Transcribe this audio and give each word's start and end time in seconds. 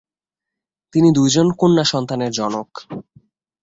তিনি 0.93 1.09
দুইজন 1.11 1.47
কন্যা 1.51 1.83
সন্তানের 1.83 2.31
জনক। 2.31 2.69